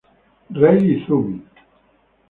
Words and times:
Rei 0.59 0.79
Izumi 0.93 1.37